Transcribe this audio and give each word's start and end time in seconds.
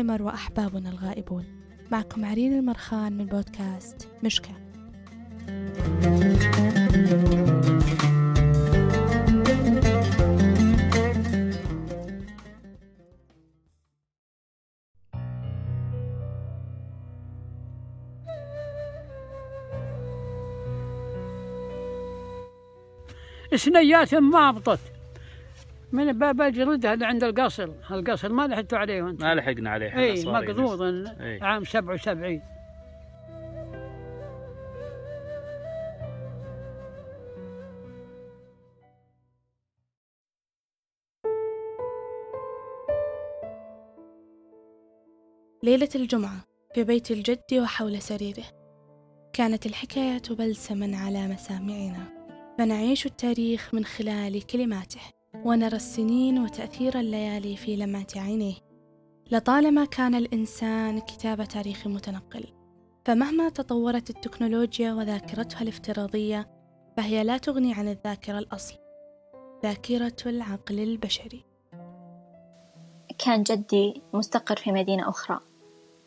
الزهايمر 0.00 0.22
وأحبابنا 0.22 0.90
الغائبون. 0.90 1.44
معكم 1.90 2.24
عرين 2.24 2.52
المرخان 2.52 3.12
من 3.12 3.26
بودكاست 3.26 4.08
مشكة 4.24 4.54
سنيات 23.56 24.14
ما 24.14 24.50
هبطت 24.50 24.89
من 25.92 26.12
باب 26.12 26.40
الجلود 26.40 26.86
هذا 26.86 27.06
عند 27.06 27.24
القصر 27.24 27.68
القصر 27.90 28.32
ما 28.32 28.46
لحقتوا 28.46 28.78
عليه 28.78 29.02
وانت 29.02 29.22
ما 29.22 29.34
لحقنا 29.34 29.70
عليه 29.70 29.98
اي 29.98 30.16
صغارين 30.16 30.50
مقضوض 30.50 30.82
إي. 31.20 31.40
عام 31.42 31.64
77 31.64 32.42
ليلة 45.62 45.88
الجمعة 45.94 46.44
في 46.74 46.84
بيت 46.84 47.10
الجد 47.10 47.54
وحول 47.54 48.02
سريره. 48.02 48.44
كانت 49.32 49.66
الحكاية 49.66 50.22
بلسما 50.30 50.96
على 50.96 51.28
مسامعنا 51.28 52.04
فنعيش 52.58 53.06
التاريخ 53.06 53.74
من 53.74 53.84
خلال 53.84 54.46
كلماته. 54.46 55.19
ونرى 55.34 55.76
السنين 55.76 56.38
وتأثير 56.38 57.00
الليالي 57.00 57.56
في 57.56 57.76
لمعة 57.76 58.06
عينيه. 58.16 58.54
لطالما 59.30 59.84
كان 59.84 60.14
الإنسان 60.14 61.00
كتاب 61.00 61.44
تاريخ 61.44 61.86
متنقل 61.86 62.44
فمهما 63.04 63.48
تطورت 63.48 64.10
التكنولوجيا 64.10 64.92
وذاكرتها 64.92 65.62
الافتراضية 65.62 66.48
فهي 66.96 67.24
لا 67.24 67.38
تغني 67.38 67.74
عن 67.74 67.88
الذاكرة 67.88 68.38
الأصل 68.38 68.74
ذاكرة 69.62 70.16
العقل 70.26 70.78
البشري. 70.80 71.44
كان 73.18 73.42
جدي 73.42 74.02
مستقر 74.14 74.56
في 74.56 74.72
مدينة 74.72 75.08
أخرى. 75.08 75.40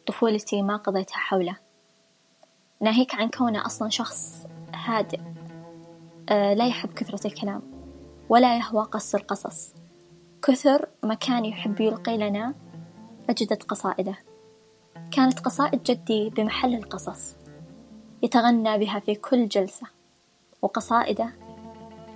طفولتي 0.07 0.61
ما 0.61 0.77
قضيتها 0.77 1.17
حوله. 1.17 1.57
ناهيك 2.81 3.15
عن 3.15 3.29
كونه 3.29 3.65
أصلا 3.65 3.89
شخص 3.89 4.47
هادئ 4.73 5.19
آه، 6.29 6.53
لا 6.53 6.67
يحب 6.67 6.93
كثرة 6.93 7.27
الكلام. 7.27 7.82
ولا 8.29 8.57
يهوى 8.57 8.83
قص 8.83 9.15
القصص 9.15 9.73
كثر 10.43 10.87
ما 11.03 11.13
كان 11.13 11.45
يحب 11.45 11.81
يلقي 11.81 12.17
لنا 12.17 12.53
أجدد 13.29 13.63
قصائده. 13.63 14.15
كانت 15.11 15.39
قصائد 15.39 15.83
جدي 15.83 16.29
بمحل 16.29 16.75
القصص. 16.75 17.35
يتغنى 18.23 18.77
بها 18.77 18.99
في 18.99 19.15
كل 19.15 19.47
جلسة. 19.47 19.87
وقصائده 20.61 21.33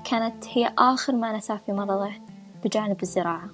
كانت 0.05 0.45
هي 0.47 0.73
آخر 0.77 1.15
ما 1.15 1.37
نساه 1.37 1.57
في 1.65 1.71
مرضه 1.73 2.11
بجانب 2.63 3.03
الزراعة. 3.03 3.49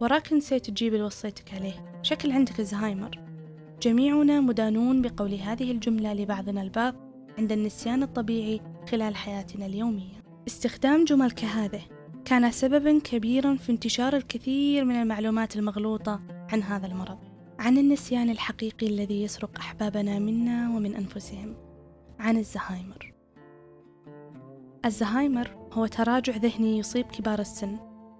وراك 0.00 0.32
نسيت 0.32 0.70
تجيب 0.70 0.94
اللي 0.94 1.04
وصيتك 1.04 1.54
عليه. 1.54 2.00
شكل 2.02 2.32
عندك 2.32 2.60
الزهايمر 2.60 3.18
جميعنا 3.82 4.40
مدانون 4.40 5.02
بقول 5.02 5.34
هذه 5.34 5.70
الجملة 5.70 6.14
لبعضنا 6.14 6.62
البعض. 6.62 7.09
عند 7.40 7.52
النسيان 7.52 8.02
الطبيعي 8.02 8.60
خلال 8.90 9.16
حياتنا 9.16 9.66
اليومية. 9.66 10.22
استخدام 10.46 11.04
جمل 11.04 11.30
كهذه 11.30 11.82
كان 12.24 12.50
سببا 12.50 13.00
كبيرا 13.04 13.56
في 13.56 13.72
انتشار 13.72 14.16
الكثير 14.16 14.84
من 14.84 14.94
المعلومات 14.94 15.56
المغلوطة 15.56 16.20
عن 16.52 16.62
هذا 16.62 16.86
المرض 16.86 17.18
عن 17.58 17.78
النسيان 17.78 18.30
الحقيقي 18.30 18.86
الذي 18.86 19.22
يسرق 19.22 19.58
أحبابنا 19.58 20.18
منا 20.18 20.76
ومن 20.76 20.94
أنفسهم 20.94 21.56
عن 22.18 22.36
الزهايمر. 22.36 23.12
الزهايمر 24.84 25.68
هو 25.72 25.86
تراجع 25.86 26.36
ذهني 26.36 26.78
يصيب 26.78 27.06
كبار 27.06 27.38
السن. 27.38 27.76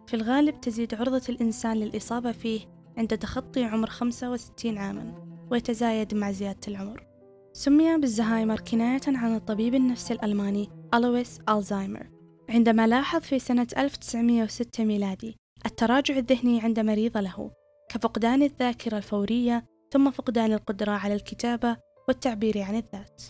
في 0.07 0.15
الغالب 0.15 0.61
تزيد 0.61 0.95
عرضة 0.95 1.23
الإنسان 1.29 1.77
للإصابة 1.77 2.33
فيه 2.33 2.61
عند 2.99 3.19
تخطي 3.19 3.65
عمر 3.65 3.91
65 3.91 4.79
عاما 4.79 5.15
ويتزايد 5.51 6.15
مع 6.15 6.31
زيادة 6.31 6.61
العمر. 6.69 7.10
سمي 7.53 7.97
بالزهايمر 7.97 8.61
كناية 8.61 9.01
عن 9.07 9.35
الطبيب 9.35 9.75
النفسي 9.75 10.15
الألماني 10.15 10.69
ألويس 10.95 11.39
ألزايمر. 11.49 12.11
عندما 12.49 12.87
لاحظ 12.87 13.21
في 13.21 13.39
سنة 13.39 13.67
1906 13.79 14.85
ميلادي 14.85 15.37
التراجع 15.67 16.17
الذهني 16.17 16.61
عند 16.61 16.81
مريض 16.81 17.17
له 17.19 17.51
كفقدان 17.89 18.43
الذاكرة 18.43 18.97
الفورية 18.97 19.65
ثم 19.93 20.11
فقدان 20.11 20.53
القدرة 20.53 20.93
على 20.93 21.15
الكتابة 21.15 21.77
والتعبير 22.09 22.63
عن 22.63 22.77
الذات. 22.77 23.23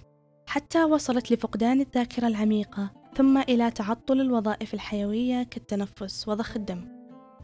حتى 0.47 0.85
وصلت 0.85 1.33
لفقدان 1.33 1.81
الذاكرة 1.81 2.27
العميقة 2.27 2.91
ثم 3.17 3.39
إلى 3.39 3.71
تعطل 3.71 4.21
الوظائف 4.21 4.75
الحيوية 4.75 5.43
كالتنفس 5.43 6.29
وضخ 6.29 6.57
الدم. 6.57 6.89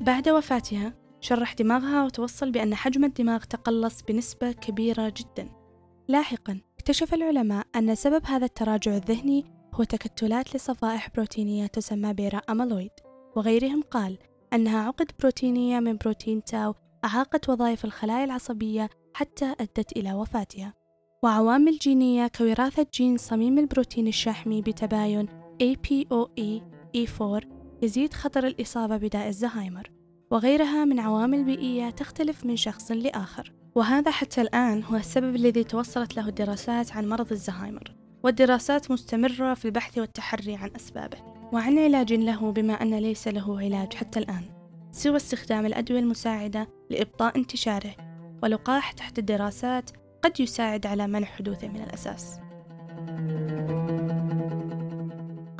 بعد 0.00 0.28
وفاتها 0.28 0.94
شرح 1.20 1.54
دماغها 1.54 2.04
وتوصل 2.04 2.50
بأن 2.50 2.74
حجم 2.74 3.04
الدماغ 3.04 3.44
تقلص 3.44 4.02
بنسبة 4.02 4.52
كبيرة 4.52 5.12
جدا. 5.16 5.65
لاحقا 6.08 6.60
اكتشف 6.78 7.14
العلماء 7.14 7.66
أن 7.76 7.94
سبب 7.94 8.22
هذا 8.26 8.44
التراجع 8.44 8.96
الذهني 8.96 9.44
هو 9.74 9.84
تكتلات 9.84 10.56
لصفائح 10.56 11.10
بروتينية 11.14 11.66
تسمى 11.66 12.14
بيرا 12.14 12.38
أميلويد 12.38 12.90
وغيرهم 13.36 13.82
قال 13.82 14.18
أنها 14.52 14.86
عقد 14.86 15.10
بروتينية 15.20 15.80
من 15.80 15.96
بروتين 15.96 16.44
تاو 16.44 16.74
أعاقت 17.04 17.48
وظائف 17.48 17.84
الخلايا 17.84 18.24
العصبية 18.24 18.90
حتى 19.14 19.54
أدت 19.60 19.96
إلى 19.96 20.14
وفاتها. 20.14 20.74
وعوامل 21.22 21.78
جينية 21.78 22.26
كوراثة 22.26 22.86
جين 22.94 23.16
صميم 23.16 23.58
البروتين 23.58 24.06
الشحمي 24.06 24.62
بتباين 24.62 25.28
APOE 25.62 26.60
E4 26.96 27.44
يزيد 27.82 28.14
خطر 28.14 28.46
الإصابة 28.46 28.96
بداء 28.96 29.28
الزهايمر. 29.28 29.90
وغيرها 30.30 30.84
من 30.84 31.00
عوامل 31.00 31.44
بيئية 31.44 31.90
تختلف 31.90 32.46
من 32.46 32.56
شخص 32.56 32.90
لآخر. 32.90 33.52
وهذا 33.76 34.10
حتى 34.10 34.40
الآن 34.40 34.82
هو 34.82 34.96
السبب 34.96 35.36
الذي 35.36 35.64
توصلت 35.64 36.16
له 36.16 36.28
الدراسات 36.28 36.96
عن 36.96 37.08
مرض 37.08 37.32
الزهايمر 37.32 37.94
والدراسات 38.22 38.90
مستمرة 38.90 39.54
في 39.54 39.64
البحث 39.64 39.98
والتحري 39.98 40.56
عن 40.56 40.70
أسبابه 40.76 41.18
وعن 41.52 41.78
علاج 41.78 42.12
له 42.12 42.52
بما 42.52 42.72
أن 42.72 42.94
ليس 42.94 43.28
له 43.28 43.60
علاج 43.60 43.94
حتى 43.94 44.18
الآن. 44.18 44.44
سوى 44.90 45.16
استخدام 45.16 45.66
الأدوية 45.66 46.00
المساعدة 46.00 46.68
لإبطاء 46.90 47.36
انتشاره 47.38 47.94
ولقاح 48.42 48.92
تحت 48.92 49.18
الدراسات 49.18 49.90
قد 50.22 50.40
يساعد 50.40 50.86
على 50.86 51.06
منع 51.06 51.26
حدوثه 51.26 51.68
من 51.68 51.82
الأساس. 51.82 52.40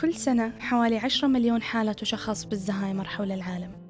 كل 0.00 0.14
سنة 0.14 0.52
حوالي 0.58 0.98
10 0.98 1.28
مليون 1.28 1.62
حالة 1.62 1.92
تشخص 1.92 2.44
بالزهايمر 2.44 3.04
حول 3.04 3.32
العالم. 3.32 3.85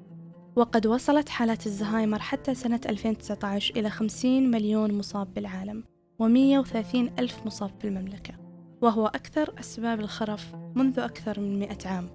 وقد 0.57 0.87
وصلت 0.87 1.29
حالات 1.29 1.67
الزهايمر 1.67 2.19
حتى 2.19 2.55
سنة 2.55 2.81
2019 2.89 3.75
إلى 3.75 3.89
50 3.89 4.51
مليون 4.51 4.97
مصاب 4.97 5.33
بالعالم 5.33 5.83
و130 6.23 6.95
ألف 6.95 7.45
مصاب 7.45 7.71
في 7.79 7.87
المملكة 7.87 8.33
وهو 8.81 9.07
أكثر 9.07 9.53
أسباب 9.59 9.99
الخرف 9.99 10.55
منذ 10.75 10.99
أكثر 10.99 11.39
من 11.39 11.59
100 11.59 11.77
عام. 11.85 12.09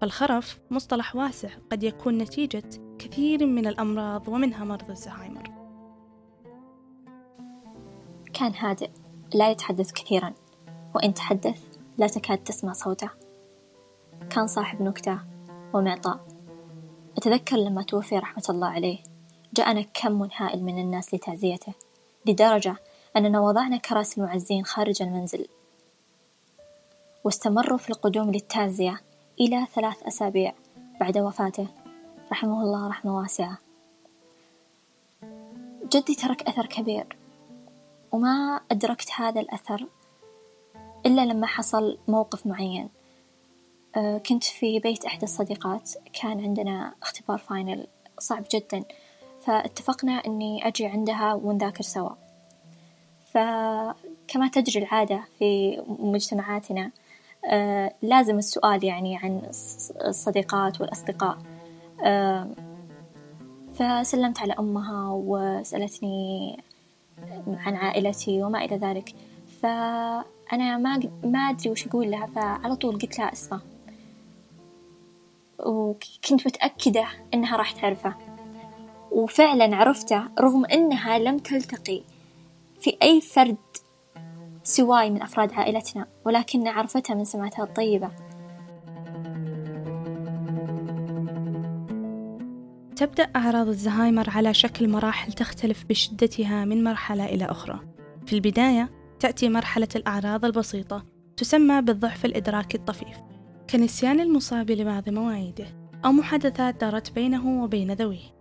فالخرف 0.00 0.58
مصطلح 0.70 1.16
واسع 1.16 1.48
قد 1.70 1.82
يكون 1.82 2.18
نتيجة 2.18 2.68
كثير 2.98 3.46
من 3.46 3.66
الأمراض 3.66 4.28
ومنها 4.28 4.64
مرض 4.64 4.90
الزهايمر. 4.90 5.50
كان 8.32 8.54
هادئ 8.54 8.90
لا 9.34 9.50
يتحدث 9.50 9.92
كثيرا 9.92 10.34
وإن 10.94 11.14
تحدث 11.14 11.62
لا 11.98 12.06
تكاد 12.06 12.38
تسمع 12.38 12.72
صوته. 12.72 13.10
كان 14.30 14.46
صاحب 14.46 14.82
نكتة 14.82 15.18
ومعطاء. 15.74 16.33
أتذكر 17.16 17.56
لما 17.56 17.82
توفي 17.82 18.18
رحمة 18.18 18.44
الله 18.50 18.68
عليه 18.68 18.98
جاءنا 19.54 19.82
كم 19.82 20.28
هائل 20.36 20.64
من 20.64 20.78
الناس 20.78 21.14
لتعزيته 21.14 21.72
لدرجة 22.26 22.76
أننا 23.16 23.40
وضعنا 23.40 23.76
كراسي 23.76 24.20
المعزين 24.20 24.64
خارج 24.64 25.02
المنزل. 25.02 25.48
واستمروا 27.24 27.78
في 27.78 27.90
القدوم 27.90 28.30
للتعزية 28.30 29.00
إلى 29.40 29.66
ثلاث 29.74 30.02
أسابيع 30.02 30.54
بعد 31.00 31.18
وفاته. 31.18 31.66
رحمه 32.32 32.62
الله 32.62 32.88
رحمة 32.88 33.16
واسعة. 33.16 33.58
جدي 35.92 36.14
ترك 36.14 36.42
أثر 36.42 36.66
كبير 36.66 37.16
وما 38.12 38.60
أدركت 38.70 39.10
هذا 39.16 39.40
الأثر 39.40 39.86
إلا 41.06 41.26
لما 41.26 41.46
حصل 41.46 41.98
موقف 42.08 42.46
معين. 42.46 42.88
كنت 44.28 44.44
في 44.44 44.78
بيت 44.78 45.04
إحدى 45.04 45.24
الصديقات. 45.24 45.90
كان 46.22 46.40
عندنا 46.40 46.94
اختبار 47.02 47.38
فاينل 47.38 47.86
صعب 48.18 48.44
جدا 48.54 48.84
فاتفقنا 49.40 50.12
إني 50.12 50.68
أجي 50.68 50.86
عندها 50.86 51.34
ونذاكر 51.34 51.82
سوا. 51.82 52.10
فكما 53.32 54.48
تجري 54.52 54.84
العادة 54.84 55.24
في 55.38 55.82
مجتمعاتنا 55.86 56.90
آه، 57.50 57.94
لازم 58.02 58.38
السؤال 58.38 58.84
يعني 58.84 59.16
عن 59.16 59.42
الصديقات 60.00 60.80
والأصدقاء. 60.80 61.38
آه، 62.04 62.48
فسلمت 63.74 64.38
على 64.38 64.52
أمها 64.58 65.10
وسألتني 65.12 66.56
عن 67.46 67.74
عائلتي 67.76 68.42
وما 68.42 68.64
إلى 68.64 68.76
ذلك. 68.76 69.14
فأنا 69.62 70.78
ما 70.78 71.00
ما 71.24 71.38
أدري 71.38 71.70
وش 71.70 71.86
أقول 71.86 72.10
لها 72.10 72.26
فعلى 72.26 72.76
طول 72.76 72.98
قلت 72.98 73.18
لها 73.18 73.32
اسمه 73.32 73.60
وكنت 75.58 76.46
متأكدة 76.46 77.06
إنها 77.34 77.56
راح 77.56 77.72
تعرفه. 77.72 78.14
وفعلا 79.10 79.76
عرفته 79.76 80.24
رغم 80.40 80.64
إنها 80.64 81.18
لم 81.18 81.38
تلتقي 81.38 82.02
في 82.80 82.96
أي 83.02 83.20
فرد 83.20 83.56
سواي 84.62 85.10
من 85.10 85.22
أفراد 85.22 85.52
عائلتنا 85.52 86.06
ولكن 86.24 86.68
عرفتها 86.68 87.14
من 87.14 87.24
سمعتها 87.24 87.64
الطيبة. 87.64 88.10
تبدأ 92.96 93.30
أعراض 93.36 93.68
الزهايمر 93.68 94.30
على 94.30 94.54
شكل 94.54 94.88
مراحل 94.88 95.32
تختلف 95.32 95.84
بشدتها 95.84 96.64
من 96.64 96.84
مرحلة 96.84 97.24
إلى 97.24 97.44
أخرى. 97.44 97.80
في 98.26 98.32
البداية 98.32 98.90
تأتي 99.20 99.48
مرحلة 99.48 99.88
الأعراض 99.96 100.44
البسيطة 100.44 101.04
تسمى 101.36 101.82
بالضعف 101.82 102.24
الإدراكي 102.24 102.76
الطفيف. 102.76 103.23
كنسيان 103.70 104.20
المصاب 104.20 104.70
لبعض 104.70 105.08
مواعيده 105.08 105.66
أو 106.04 106.12
محادثات 106.12 106.80
دارت 106.80 107.12
بينه 107.12 107.64
وبين 107.64 107.92
ذويه. 107.92 108.34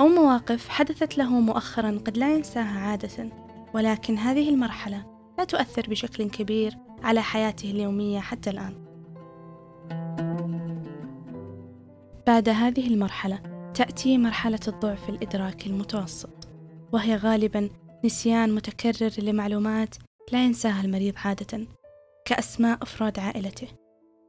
أو 0.00 0.08
مواقف 0.08 0.68
حدثت 0.68 1.18
له 1.18 1.40
مؤخرا 1.40 2.00
قد 2.06 2.18
لا 2.18 2.34
ينساها 2.34 2.80
عادة 2.80 3.28
ولكن 3.74 4.18
هذه 4.18 4.48
المرحلة 4.48 5.04
لا 5.38 5.44
تؤثر 5.44 5.82
بشكل 5.88 6.30
كبير 6.30 6.76
على 7.02 7.22
حياته 7.22 7.70
اليومية 7.70 8.20
حتى 8.20 8.50
الآن. 8.50 8.74
بعد 12.26 12.48
هذه 12.48 12.86
المرحلة 12.86 13.38
تأتي 13.74 14.18
مرحلة 14.18 14.60
الضعف 14.68 15.08
الإدراكي 15.08 15.70
المتوسط 15.70 16.48
وهي 16.92 17.16
غالبا 17.16 17.70
نسيان 18.04 18.54
متكرر 18.54 19.10
لمعلومات 19.18 19.94
لا 20.32 20.44
ينساها 20.44 20.84
المريض 20.84 21.14
عادة 21.24 21.66
كأسماء 22.24 22.82
أفراد 22.82 23.18
عائلته. 23.18 23.68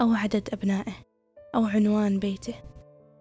أو 0.02 0.14
عدد 0.14 0.50
أبنائه 0.54 0.94
أو 1.56 1.66
عنوان 1.66 2.20
بيته 2.20 2.54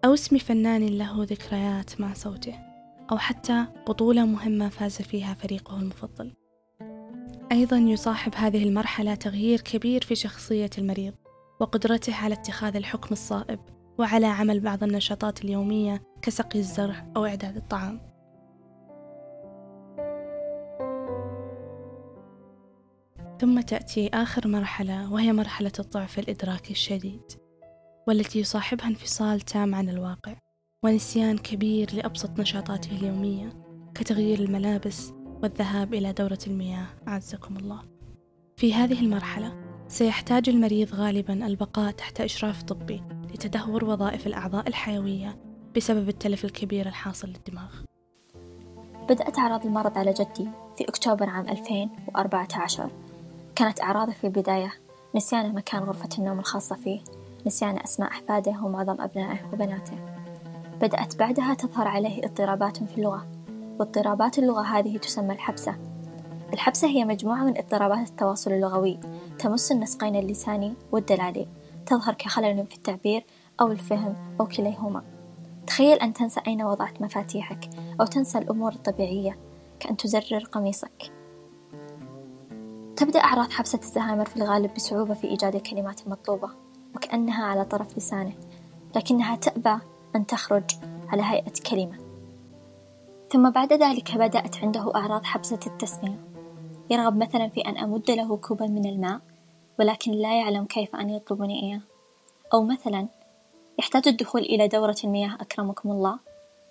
أو 0.05 0.13
اسم 0.13 0.37
فنان 0.37 0.85
له 0.85 1.23
ذكريات 1.23 2.01
مع 2.01 2.13
صوته 2.13 2.59
أو 3.11 3.17
حتى 3.17 3.65
بطولة 3.87 4.25
مهمة 4.25 4.69
فاز 4.69 5.01
فيها 5.01 5.33
فريقه 5.33 5.79
المفضل. 5.79 6.33
أيضا 7.51 7.77
يصاحب 7.77 8.35
هذه 8.35 8.63
المرحلة 8.63 9.15
تغيير 9.15 9.61
كبير 9.61 10.03
في 10.03 10.15
شخصية 10.15 10.69
المريض 10.77 11.13
وقدرته 11.59 12.15
على 12.15 12.33
اتخاذ 12.33 12.75
الحكم 12.75 13.09
الصائب 13.11 13.59
وعلى 13.97 14.25
عمل 14.25 14.59
بعض 14.59 14.83
النشاطات 14.83 15.45
اليومية 15.45 16.01
كسقي 16.21 16.59
الزرع 16.59 17.11
أو 17.15 17.25
إعداد 17.25 17.57
الطعام. 17.57 18.08
ثم 23.39 23.61
تأتي 23.61 24.09
آخر 24.13 24.47
مرحلة 24.47 25.13
وهي 25.13 25.33
مرحلة 25.33 25.71
الضعف 25.79 26.19
الإدراكي 26.19 26.71
الشديد 26.71 27.21
والتي 28.07 28.39
يصاحبها 28.39 28.87
انفصال 28.87 29.41
تام 29.41 29.75
عن 29.75 29.89
الواقع 29.89 30.35
ونسيان 30.83 31.37
كبير 31.37 31.95
لأبسط 31.95 32.39
نشاطاته 32.39 32.91
اليومية 32.91 33.53
كتغيير 33.95 34.39
الملابس 34.39 35.13
والذهاب 35.43 35.93
إلى 35.93 36.13
دورة 36.13 36.39
المياه. 36.47 36.85
أعزكم 37.07 37.57
الله. 37.57 37.81
في 38.57 38.73
هذه 38.73 38.99
المرحلة 38.99 39.55
سيحتاج 39.87 40.49
المريض 40.49 40.93
غالبا 40.95 41.47
البقاء 41.47 41.91
تحت 41.91 42.21
إشراف 42.21 42.63
طبي 42.63 43.03
لتدهور 43.33 43.85
وظائف 43.85 44.27
الأعضاء 44.27 44.67
الحيوية 44.67 45.39
بسبب 45.75 46.09
التلف 46.09 46.45
الكبير 46.45 46.87
الحاصل 46.87 47.27
للدماغ. 47.27 47.75
بدأت 49.09 49.39
أعراض 49.39 49.65
المرض 49.65 49.97
على 49.97 50.13
جدي 50.13 50.49
في 50.77 50.83
أكتوبر 50.89 51.29
عام 51.29 51.49
2014 51.49 53.08
كانت 53.55 53.81
أعراضه 53.81 54.11
في 54.11 54.23
البداية. 54.23 54.73
نسيان 55.15 55.55
مكان 55.55 55.83
غرفة 55.83 56.09
النوم 56.19 56.39
الخاصة 56.39 56.75
فيه. 56.75 57.01
نسيان 57.45 57.77
أسماء 57.77 58.11
أحفاده 58.11 58.51
ومعظم 58.63 59.01
أبنائه 59.01 59.39
وبناته. 59.53 59.97
بدأت 60.81 61.15
بعدها 61.15 61.53
تظهر 61.53 61.87
عليه 61.87 62.25
اضطرابات 62.25 62.83
في 62.83 62.97
اللغة. 62.97 63.27
واضطرابات 63.79 64.39
اللغة 64.39 64.61
هذه 64.61 64.97
تسمى 64.97 65.33
الحبسة. 65.33 65.75
الحبسة 66.53 66.87
هي 66.87 67.05
مجموعة 67.05 67.43
من 67.43 67.57
اضطرابات 67.57 68.09
التواصل 68.09 68.51
اللغوي. 68.51 68.99
تمس 69.39 69.71
النسقين 69.71 70.15
اللساني 70.15 70.73
والدلالي. 70.91 71.47
تظهر 71.85 72.13
كخلل 72.13 72.67
في 72.67 72.75
التعبير 72.75 73.25
أو 73.61 73.71
الفهم 73.71 74.15
أو 74.39 74.47
كليهما. 74.47 75.03
تخيل 75.67 75.97
أن 75.97 76.13
تنسى 76.13 76.41
أين 76.47 76.63
وضعت 76.63 77.01
مفاتيحك 77.01 77.69
أو 78.01 78.05
تنسى 78.05 78.37
الأمور 78.37 78.71
الطبيعية. 78.71 79.37
كأن 79.79 79.97
تزرر 79.97 80.43
قميصك. 80.51 81.18
تبدأ 82.99 83.19
أعراض 83.19 83.51
حبسة 83.51 83.79
الزهايمر 83.79 84.25
في 84.25 84.37
الغالب 84.37 84.73
بصعوبة 84.73 85.13
في 85.13 85.27
إيجاد 85.27 85.55
الكلمات 85.55 86.01
المطلوبة 86.05 86.49
وكأنها 86.95 87.45
على 87.45 87.65
طرف 87.65 87.97
لسانه 87.97 88.33
لكنها 88.95 89.35
تأبى 89.35 89.79
أن 90.15 90.25
تخرج 90.25 90.63
على 91.07 91.23
هيئة 91.23 91.53
كلمة. 91.69 91.97
ثم 93.29 93.49
بعد 93.49 93.73
ذلك 93.73 94.17
بدأت 94.17 94.63
عنده 94.63 94.95
أعراض 94.95 95.23
حبسة 95.23 95.59
التسمية. 95.67 96.19
يرغب 96.89 97.17
مثلا 97.17 97.49
في 97.49 97.61
أن 97.61 97.77
أمد 97.77 98.11
له 98.11 98.37
كوبا 98.37 98.67
من 98.67 98.85
الماء 98.85 99.19
ولكن 99.79 100.11
لا 100.11 100.39
يعلم 100.39 100.65
كيف 100.65 100.95
أن 100.95 101.09
يطلبني 101.09 101.63
إياه. 101.63 101.81
أو 102.53 102.63
مثلا 102.63 103.07
يحتاج 103.79 104.07
الدخول 104.07 104.41
إلى 104.41 104.67
دورة 104.67 104.95
المياه 105.03 105.37
أكرمكم 105.41 105.91
الله 105.91 106.19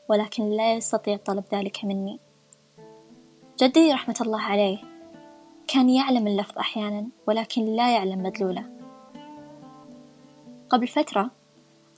ولكن 0.09 0.51
لا 0.51 0.75
يستطيع 0.75 1.17
طلب 1.17 1.45
ذلك 1.55 1.85
مني. 1.85 2.21
جدي 3.61 3.93
رحمة 3.93 4.17
الله 4.21 4.41
عليه 4.41 4.98
كان 5.69 5.91
يعلم 5.91 6.27
اللفظ 6.27 6.59
أحيانا 6.59 7.09
ولكن 7.27 7.65
لا 7.65 7.95
يعلم 7.95 8.23
مدلوله. 8.23 8.71
قبل 10.71 10.89
فترة 10.89 11.31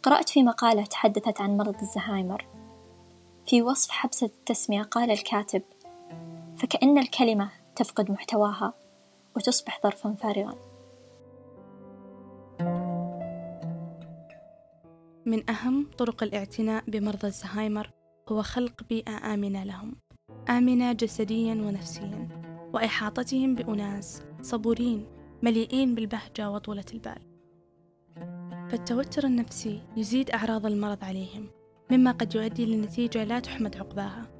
قرأت 0.02 0.28
في 0.28 0.42
مقالة 0.42 0.84
تحدثت 0.84 1.40
عن 1.40 1.56
مرض 1.56 1.80
الزهايمر. 1.82 2.46
في 3.46 3.62
وصف 3.62 3.90
حبسة 3.90 4.26
التسمية 4.26 4.82
قال 4.82 5.10
الكاتب 5.10 5.62
فكأن 6.56 6.98
الكلمة 6.98 7.50
تفقد 7.76 8.10
محتواها 8.10 8.74
وتصبح 9.36 9.80
ظرفا 9.82 10.14
فارغا. 10.14 10.54
من 15.26 15.50
أهم 15.50 15.90
طرق 15.98 16.22
الاعتناء 16.22 16.84
بمرضى 16.88 17.26
الزهايمر 17.26 17.90
هو 18.28 18.42
خلق 18.42 18.82
بيئة 18.88 19.34
آمنة 19.34 19.64
لهم. 19.64 19.96
آمنة 20.48 20.92
جسديا 20.92 21.54
ونفسيا. 21.54 22.39
وإحاطتهم 22.72 23.54
بأناس 23.54 24.22
صبورين 24.42 25.06
مليئين 25.42 25.94
بالبهجة 25.94 26.50
وطولة 26.50 26.84
البال. 26.94 27.18
فالتوتر 28.70 29.24
النفسي 29.24 29.82
يزيد 29.96 30.30
أعراض 30.30 30.66
المرض 30.66 31.04
عليهم 31.04 31.48
مما 31.90 32.10
قد 32.10 32.34
يؤدي 32.34 32.66
لنتيجة 32.66 33.24
لا 33.24 33.38
تحمد 33.38 33.76
عقباها. 33.76 34.30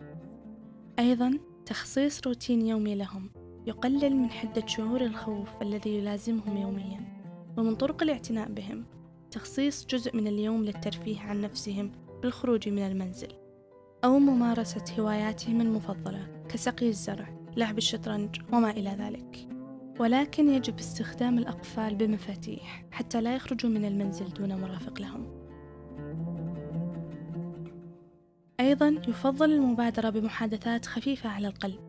أيضا 0.99 1.39
تخصيص 1.67 2.21
روتين 2.27 2.67
يومي 2.67 2.95
لهم 2.95 3.31
يقلل 3.67 4.17
من 4.17 4.31
حدة 4.31 4.67
شعور 4.67 5.01
الخوف 5.01 5.63
الذي 5.63 5.91
يلازمهم 5.91 6.57
يوميا. 6.57 7.21
ومن 7.59 7.77
طرق 7.77 8.03
الاعتناء 8.03 8.49
بهم 8.49 8.85
تخصيص 9.31 9.87
جزء 9.87 10.17
من 10.17 10.27
اليوم 10.27 10.65
للترفيه 10.65 11.21
عن 11.21 11.41
نفسهم 11.41 11.93
بالخروج 12.23 12.69
من 12.69 12.83
المنزل 12.83 13.29
أو 14.05 14.19
ممارسة 14.19 14.85
هواياتهم 14.99 15.61
المفضلة 15.61 16.45
كسقي 16.49 16.89
الزرع. 16.89 17.40
لعب 17.57 17.78
الشطرنج 17.78 18.37
وما 18.52 18.71
إلى 18.71 18.90
ذلك. 18.90 19.49
ولكن 20.00 20.49
يجب 20.49 20.78
استخدام 20.78 21.38
الأقفال 21.38 21.95
بمفاتيح 21.95 22.85
حتى 22.90 23.21
لا 23.21 23.35
يخرجوا 23.35 23.71
من 23.71 23.85
المنزل 23.85 24.28
دون 24.28 24.61
مرافق 24.61 25.00
لهم. 25.00 25.40
أيضا 28.61 28.88
يفضل 29.09 29.52
المبادرة 29.52 30.11
بمحادثات 30.11 30.87
خفيفة 30.87 31.28
على 31.28 31.49
القلب 31.49 31.80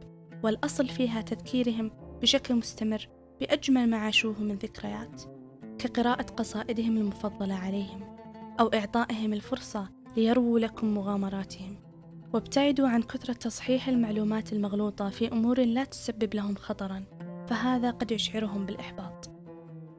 والأصل 0.44 0.88
فيها 0.88 1.22
تذكيرهم 1.22 1.92
بشكل 2.22 2.56
مستمر 2.56 3.10
بأجمل 3.40 3.90
ما 3.90 3.98
عاشوه 3.98 4.42
من 4.42 4.56
ذكريات 4.56 5.22
كقراءة 5.80 6.22
قصائدهم 6.22 6.98
المفضلة 6.98 7.54
عليهم 7.54 8.18
أو 8.60 8.68
إعطائهم 8.68 9.34
الفرصة 9.34 9.90
ليرووا 10.18 10.60
لكم 10.60 10.94
مغامراتهم. 10.94 11.91
وابتعدوا 12.34 12.88
عن 12.88 13.02
كثرة 13.02 13.34
تصحيح 13.34 13.88
المعلومات 13.88 14.54
المغلوطة 14.54 15.10
في 15.10 15.32
أمور 15.32 15.60
لا 15.60 15.84
تسبب 15.84 16.36
لهم 16.36 16.56
خطرا 16.56 17.04
فهذا 17.48 17.92
قد 17.92 18.12
يشعرهم 18.12 18.66
بالإحباط. 18.66 19.30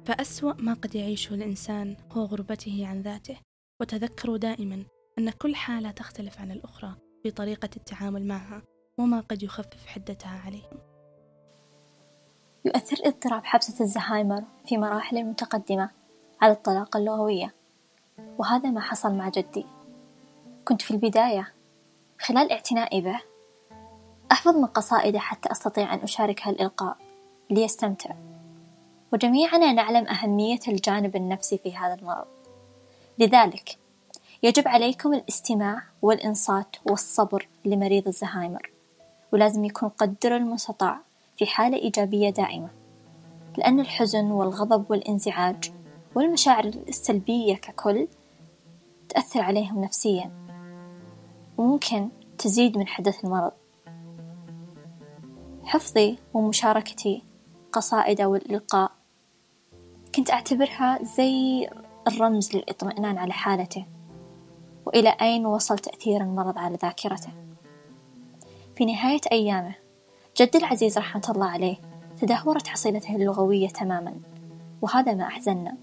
فأسوأ 0.04 0.52
ما 0.58 0.74
قد 0.74 0.94
يعيشه 0.94 1.34
الإنسان 1.34 1.96
هو 2.12 2.24
غربته 2.24 2.86
عن 2.86 3.02
ذاته. 3.02 3.36
وتذكروا 3.80 4.36
دائما 4.36 4.84
أن 5.18 5.30
كل 5.30 5.54
حالة 5.54 5.90
تختلف 5.90 6.40
عن 6.40 6.50
الأخرى 6.50 6.94
في 7.22 7.30
طريقة 7.30 7.68
التعامل 7.76 8.26
معها 8.26 8.62
وما 8.98 9.20
قد 9.20 9.42
يخفف 9.42 9.86
حدتها 9.86 10.40
عليهم. 10.46 10.78
يؤثر 12.64 12.96
اضطراب 13.04 13.44
حبسة 13.44 13.84
الزهايمر 13.84 14.44
في 14.66 14.78
مراحل 14.78 15.24
متقدمة 15.24 15.90
على 16.40 16.52
الطلاقة 16.52 16.98
اللغوية 16.98 17.54
وهذا 18.38 18.70
ما 18.70 18.80
حصل 18.80 19.14
مع 19.14 19.28
جدي. 19.28 19.66
كنت 20.64 20.82
في 20.82 20.90
البداية 20.90 21.52
خلال 22.22 22.52
اعتنائي 22.52 23.00
به 23.00 23.20
أحفظ 24.32 24.56
من 24.56 24.66
قصائده 24.66 25.18
حتى 25.18 25.52
أستطيع 25.52 25.94
أن 25.94 25.98
أشاركها 25.98 26.50
الإلقاء 26.50 26.96
ليستمتع. 27.50 28.14
وجميعنا 29.12 29.72
نعلم 29.72 30.06
أهمية 30.06 30.60
الجانب 30.68 31.16
النفسي 31.16 31.58
في 31.58 31.76
هذا 31.76 31.94
المرض. 31.94 32.26
لذلك 33.18 33.78
يجب 34.42 34.68
عليكم 34.68 35.14
الاستماع 35.14 35.82
والإنصات 36.02 36.76
والصبر 36.90 37.48
لمريض 37.64 38.08
الزهايمر 38.08 38.70
ولازم 39.32 39.64
يكون 39.64 39.88
قدر 39.88 40.36
المستطاع 40.36 41.00
في 41.36 41.46
حالة 41.46 41.76
إيجابية 41.76 42.30
دائمة 42.30 42.68
لأن 43.56 43.80
الحزن 43.80 44.30
والغضب 44.30 44.90
والإنزعاج 44.90 45.72
والمشاعر 46.14 46.64
السلبية 46.64 47.54
ككل 47.54 48.08
تأثر 49.08 49.40
عليهم 49.40 49.84
نفسيا. 49.84 50.41
وممكن 51.62 52.08
تزيد 52.38 52.78
من 52.78 52.88
حدث 52.88 53.24
المرض. 53.24 53.52
حفظي 55.64 56.18
ومشاركتي 56.34 57.22
قصائد 57.72 58.22
والإلقاء 58.22 58.92
كنت 60.14 60.30
أعتبرها 60.30 60.98
زي 61.02 61.68
الرمز 62.08 62.56
للإطمئنان 62.56 63.18
على 63.18 63.32
حالته 63.32 63.86
وإلى 64.86 65.16
أين 65.20 65.46
وصل 65.46 65.78
تأثير 65.78 66.20
المرض 66.20 66.58
على 66.58 66.76
ذاكرته؟ 66.82 67.32
في 68.76 68.84
نهاية 68.84 69.20
أيامه 69.32 69.74
جدي 70.36 70.58
العزيز 70.58 70.98
رحمة 70.98 71.32
الله 71.34 71.46
عليه 71.46 71.76
تدهورت 72.20 72.66
حصيلته 72.66 73.16
اللغوية 73.16 73.68
تماما 73.68 74.14
وهذا 74.82 75.14
ما 75.14 75.24
أحزننا. 75.26 75.76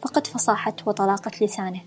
فقد 0.00 0.26
فصاحة 0.26 0.74
وطلاقة 0.86 1.30
لسانه. 1.44 1.80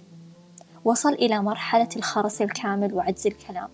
وصل 0.86 1.14
إلى 1.14 1.42
مرحلة 1.42 1.90
الخرس 1.96 2.42
الكامل 2.42 2.94
وعجز 2.94 3.28
الكلام. 3.28 3.70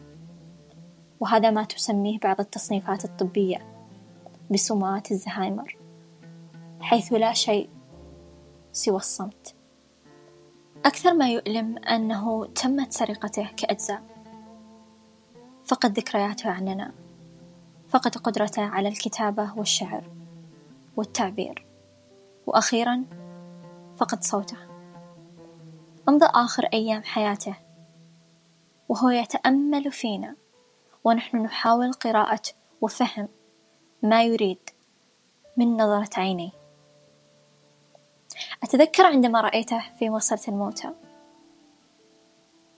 وهذا 1.20 1.52
ما 1.52 1.64
تسميه 1.64 2.20
بعض 2.20 2.40
التصنيفات 2.40 3.06
الطبية 3.06 3.66
بسمات 4.52 5.12
الزهايمر 5.12 5.78
حيث 6.82 7.14
لا 7.14 7.34
شيء 7.34 7.70
سوى 8.72 8.96
الصمت. 8.96 9.56
أكثر 10.86 11.14
ما 11.14 11.30
يؤلم 11.30 11.78
أنه 11.78 12.46
تمت 12.46 12.94
سرقته 12.94 13.50
كأجزاء 13.58 14.04
فقد 15.66 15.98
ذكرياته 15.98 16.50
عننا 16.50 16.92
فقد 17.90 18.16
قدرته 18.16 18.62
على 18.62 18.88
الكتابة 18.88 19.54
والشعر 19.58 20.04
والتعبير 20.98 21.66
وأخيرا 22.48 23.04
فقد 23.98 24.24
صوته. 24.24 24.67
أمضى 26.10 26.26
آخر 26.26 26.66
أيام 26.74 27.04
حياته 27.04 27.56
وهو 28.90 29.10
يتأمل 29.10 29.92
فينا 29.92 30.36
ونحن 31.04 31.38
نحاول 31.38 31.94
قراءة 31.94 32.42
وفهم 32.82 33.28
ما 34.04 34.24
يريد 34.24 34.70
من 35.58 35.78
نظرة 35.78 36.20
عينيه 36.20 36.52
أتذكر 38.64 39.06
عندما 39.06 39.42
رأيته 39.42 39.84
في 40.00 40.10
مغسلة 40.10 40.40
الموتى 40.48 40.92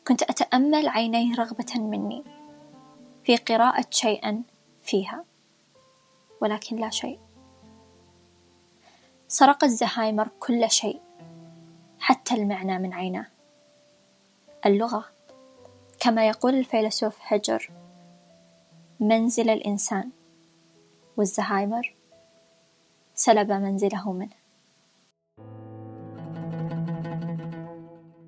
كنت 0.08 0.24
أتأمل 0.24 0.88
عينيه 0.88 1.36
رغبة 1.36 1.74
مني 1.76 2.24
في 3.24 3.38
قراءة 3.38 3.86
شيئا 3.90 4.44
فيها 4.84 5.26
ولكن 6.42 6.76
لا 6.76 6.90
شيء. 6.90 7.20
سرق 9.28 9.64
الزهايمر 9.64 10.30
كل 10.40 10.72
شيء. 10.72 11.02
حتى 12.00 12.36
المعنى 12.36 12.80
من 12.80 12.94
عيناه. 12.94 13.26
اللغة 14.66 15.06
كما 16.00 16.28
يقول 16.28 16.56
الفيلسوف 16.56 17.18
هجر 17.22 17.70
منزل 19.00 19.50
الإنسان. 19.50 20.10
والزهايمر 21.18 21.94
سلب 23.16 23.52
منزله 23.52 24.12
منه. 24.12 24.40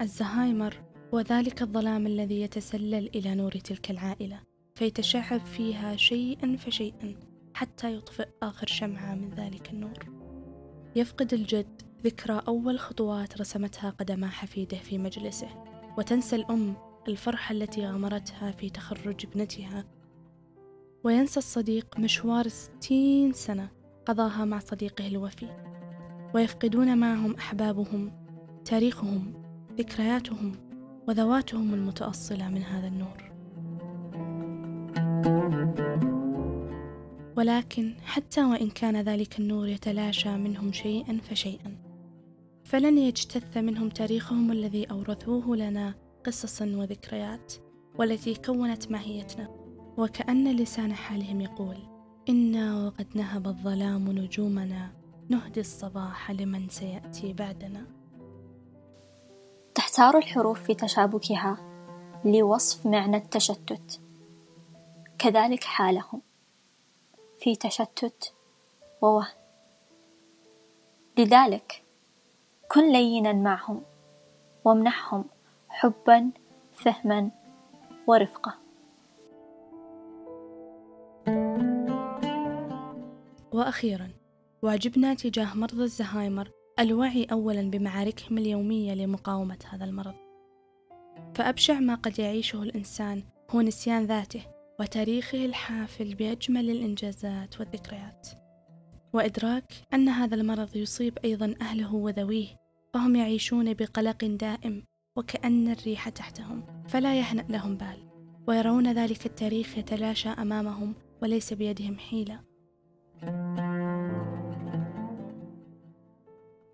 الزهايمر 0.02 0.82
هو 1.14 1.20
ذلك 1.20 1.62
الظلام 1.62 2.08
الذي 2.08 2.42
يتسلل 2.42 3.10
إلى 3.16 3.36
نور 3.36 3.52
تلك 3.52 3.92
العائلة 3.92 4.40
فيتشعب 4.76 5.46
فيها 5.46 5.96
شيئا 5.96 6.58
فشيئا 6.58 7.16
حتى 7.54 7.96
يطفئ 7.96 8.28
آخر 8.44 8.68
شمعة 8.68 9.16
من 9.16 9.30
ذلك 9.30 9.70
النور. 9.70 10.06
يفقد 10.96 11.34
الجد 11.34 11.82
ذكرى 12.04 12.42
أول 12.48 12.80
خطوات 12.80 13.42
رسمتها 13.42 13.90
قدما 13.90 14.28
حفيده 14.28 14.78
في 14.78 14.98
مجلسه. 14.98 15.48
وتنسى 15.98 16.36
الأم 16.36 16.74
الفرحة 17.08 17.54
التي 17.54 17.88
غمرتها 17.88 18.52
في 18.52 18.70
تخرج 18.70 19.26
ابنتها. 19.26 19.86
وينسى 21.04 21.40
الصديق 21.40 22.00
مشوار 22.00 22.48
ستين 22.48 23.34
سنة 23.34 23.70
قضاها 24.06 24.46
مع 24.46 24.60
صديقه 24.60 25.08
الوفي. 25.08 25.48
ويفقدون 26.36 26.98
معهم 26.98 27.36
أحبابهم 27.36 28.12
تاريخهم 28.66 29.34
ذكرياتهم 29.78 30.52
وذواتهم 31.08 31.74
المتأصلة 31.74 32.50
من 32.50 32.64
هذا 32.64 32.88
النور. 32.88 33.32
ولكن 37.38 37.94
حتى 38.06 38.44
وإن 38.44 38.70
كان 38.70 39.02
ذلك 39.02 39.40
النور 39.40 39.68
يتلاشى 39.68 40.38
منهم 40.38 40.72
شيئا 40.72 41.18
فشيئا 41.30 41.71
فلن 42.72 42.98
يجتث 42.98 43.58
منهم 43.58 43.90
تاريخهم 43.90 44.52
الذي 44.52 44.92
أورثوه 44.92 45.56
لنا 45.56 45.94
قصصا 46.26 46.66
وذكريات 46.66 47.54
والتي 48.00 48.36
كونت 48.36 48.92
ماهيتنا. 48.92 49.50
وكأن 49.98 50.56
لسان 50.56 50.94
حالهم 50.94 51.42
يقول 51.42 51.78
إنا 52.30 52.86
وقد 52.86 53.08
نهب 53.16 53.48
الظلام 53.48 54.12
نجومنا 54.12 54.92
نهدي 55.30 55.60
الصباح 55.60 56.32
لمن 56.32 56.70
سيأتي 56.70 57.34
بعدنا. 57.34 57.88
تحتار 59.76 60.18
الحروف 60.18 60.64
في 60.64 60.74
تشابكها 60.74 61.58
لوصف 62.26 62.86
معنى 62.86 63.18
التشتت. 63.18 64.02
كذلك 65.20 65.64
حالهم 65.64 66.22
في 67.40 67.56
تشتت 67.56 68.34
ووهن. 69.02 69.34
لذلك 71.18 71.81
كن 72.74 72.92
لينا 72.92 73.34
معهم 73.34 73.82
وامنحهم 74.66 75.26
حبا 75.70 76.32
فهما 76.74 77.32
ورفقة. 78.08 78.58
وأخيرا 83.52 84.10
واجبنا 84.62 85.14
تجاه 85.14 85.54
مرضى 85.56 85.84
الزهايمر 85.84 86.52
الوعي 86.80 87.24
اولا 87.32 87.70
بمعاركهم 87.70 88.38
اليومية 88.38 88.94
لمقاومة 88.94 89.60
هذا 89.70 89.86
المرض. 89.86 90.16
فأبشع 91.36 91.80
ما 91.80 91.96
قد 91.96 92.20
يعيشه 92.20 92.64
الإنسان 92.64 93.24
هو 93.50 93.62
نسيان 93.62 94.06
ذاته 94.06 94.42
وتاريخه 94.80 95.46
الحافل 95.46 96.16
بأجمل 96.16 96.70
الإنجازات 96.70 97.60
والذكريات. 97.60 98.28
وإدراك 99.14 99.74
أن 99.94 100.10
هذا 100.10 100.36
المرض 100.36 100.76
يصيب 100.76 101.18
أيضا 101.26 101.56
أهله 101.62 101.96
وذويه 101.96 102.61
فهم 102.94 103.16
يعيشون 103.16 103.74
بقلق 103.74 104.26
دائم 104.26 104.84
وكأن 105.18 105.68
الريح 105.72 106.10
تحتهم 106.10 106.84
فلا 106.88 107.20
يهنأ 107.20 107.46
لهم 107.50 107.78
بال 107.78 108.08
ويرون 108.48 108.92
ذلك 108.94 109.26
التاريخ 109.26 109.78
يتلاشى 109.78 110.30
أمامهم 110.30 110.96
وليس 111.22 111.54
بيدهم 111.54 111.98
حيلة. 111.98 112.40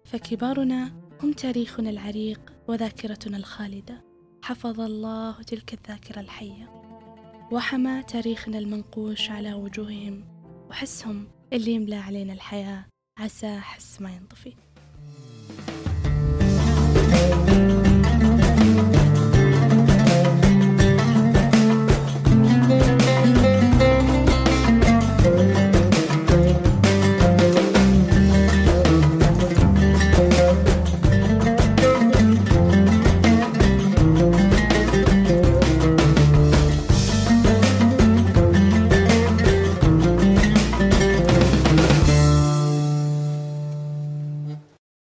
فكبارنا 0.06 0.94
هم 1.24 1.34
تاريخنا 1.34 1.90
العريق 1.90 2.54
وذاكرتنا 2.68 3.38
الخالدة. 3.38 4.04
حفظ 4.44 4.80
الله 4.82 5.42
تلك 5.42 5.74
الذاكرة 5.74 6.22
الحية. 6.22 6.72
وحمى 7.52 8.04
تاريخنا 8.04 8.58
المنقوش 8.58 9.32
على 9.32 9.54
وجوههم 9.54 10.26
وحسهم 10.70 11.28
اللي 11.54 11.72
يملى 11.72 11.96
علينا 11.96 12.34
الحياة 12.34 12.86
عسى 13.20 13.60
حس 13.60 14.02
ما 14.02 14.16
ينطفي. 14.16 14.67